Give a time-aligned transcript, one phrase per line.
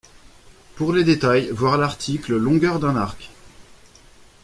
[0.77, 3.29] Pour les détails, voir l'article longueur d'un arc.